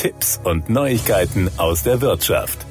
[0.00, 2.64] Tipps und Neuigkeiten aus der Wirtschaft.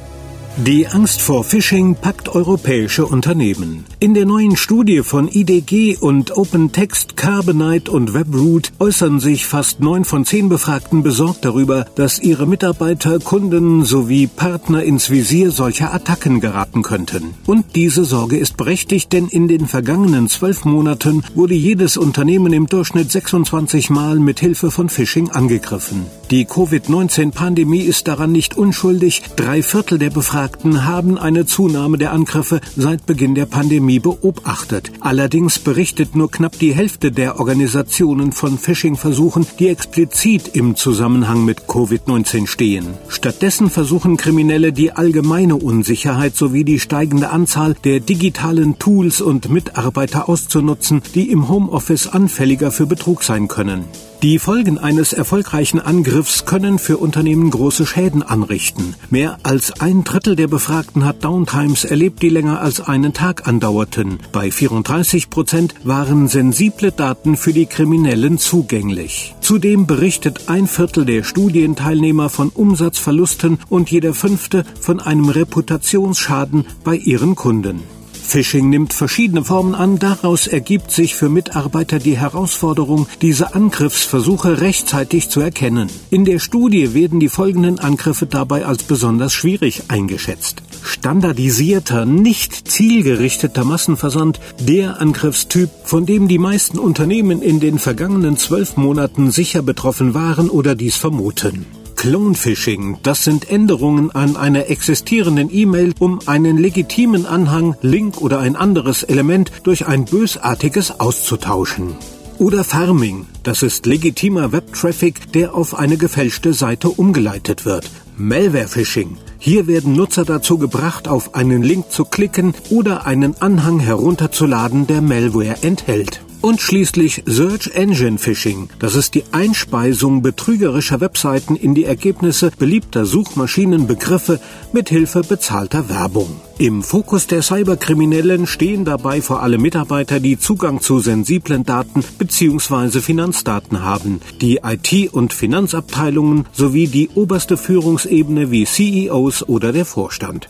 [0.57, 3.85] Die Angst vor Phishing packt europäische Unternehmen.
[3.99, 10.05] In der neuen Studie von IDG und OpenText, Carbonite und WebRoot äußern sich fast neun
[10.05, 16.39] von zehn Befragten besorgt darüber, dass ihre Mitarbeiter, Kunden sowie Partner ins Visier solcher Attacken
[16.41, 17.35] geraten könnten.
[17.45, 22.65] Und diese Sorge ist berechtigt, denn in den vergangenen zwölf Monaten wurde jedes Unternehmen im
[22.65, 26.07] Durchschnitt 26 Mal mit Hilfe von Phishing angegriffen.
[26.31, 29.23] Die Covid-19-Pandemie ist daran nicht unschuldig.
[29.35, 34.91] Drei Viertel der Befragten haben eine Zunahme der Angriffe seit Beginn der Pandemie beobachtet.
[34.99, 41.61] Allerdings berichtet nur knapp die Hälfte der Organisationen von Phishing-Versuchen, die explizit im Zusammenhang mit
[41.61, 42.85] Covid-19 stehen.
[43.07, 50.29] Stattdessen versuchen Kriminelle die allgemeine Unsicherheit sowie die steigende Anzahl der digitalen Tools und Mitarbeiter
[50.29, 53.85] auszunutzen, die im Homeoffice anfälliger für Betrug sein können.
[54.21, 58.95] Die Folgen eines erfolgreichen Angriffs können für Unternehmen große Schäden anrichten.
[59.09, 64.19] Mehr als ein Drittel der Befragten hat Downtimes erlebt, die länger als einen Tag andauerten.
[64.33, 69.35] Bei 34 Prozent waren sensible Daten für die Kriminellen zugänglich.
[69.39, 76.97] Zudem berichtet ein Viertel der Studienteilnehmer von Umsatzverlusten und jeder fünfte von einem Reputationsschaden bei
[76.97, 77.83] ihren Kunden.
[78.29, 79.97] Phishing nimmt verschiedene Formen an.
[79.97, 85.89] Daraus ergibt sich für Mitarbeiter die Herausforderung, diese Angriffsversuche rechtzeitig zu erkennen.
[86.11, 90.61] In der Studie werden die folgenden Angriffe dabei als besonders schwierig eingeschätzt.
[90.83, 98.77] Standardisierter, nicht zielgerichteter Massenversand, der Angriffstyp, von dem die meisten Unternehmen in den vergangenen zwölf
[98.77, 101.65] Monaten sicher betroffen waren oder dies vermuten.
[101.99, 108.55] Clone-Phishing, das sind Änderungen an einer existierenden E-Mail, um einen legitimen Anhang, Link oder ein
[108.55, 111.97] anderes Element durch ein bösartiges auszutauschen.
[112.37, 117.91] Oder Farming, das ist legitimer Web-Traffic, der auf eine gefälschte Seite umgeleitet wird.
[118.15, 124.87] Malware-Phishing, hier werden Nutzer dazu gebracht, auf einen Link zu klicken oder einen Anhang herunterzuladen,
[124.87, 126.21] der Malware enthält.
[126.41, 128.69] Und schließlich Search Engine Phishing.
[128.79, 134.39] Das ist die Einspeisung betrügerischer Webseiten in die Ergebnisse beliebter Suchmaschinenbegriffe
[134.71, 136.39] mit Hilfe bezahlter Werbung.
[136.57, 143.01] Im Fokus der Cyberkriminellen stehen dabei vor allem Mitarbeiter, die Zugang zu sensiblen Daten bzw.
[143.01, 150.49] Finanzdaten haben, die IT- und Finanzabteilungen sowie die oberste Führungsebene wie CEOs oder der Vorstand.